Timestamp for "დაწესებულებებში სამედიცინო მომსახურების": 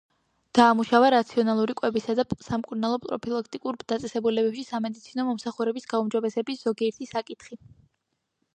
3.93-5.89